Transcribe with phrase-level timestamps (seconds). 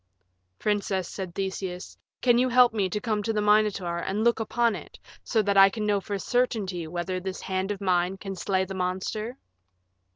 [0.57, 4.75] "Princess," said Theseus, "can you help me to come to the Minotaur and look upon
[4.75, 8.65] it so that I can know for certainty whether this hand of mine can slay
[8.65, 9.37] the monster?"